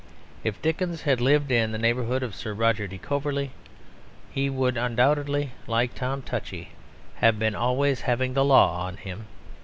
[0.43, 3.51] If Dickens had lived in the neighbourhood of Sir Roger de Coverley
[4.31, 6.69] he would undoubtedly, like Tom Touchy,
[7.17, 9.27] have been always "having the law of him."